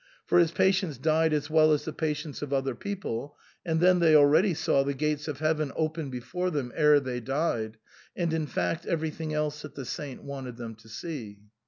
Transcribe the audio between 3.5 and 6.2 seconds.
and then they already saw the gates of heaven open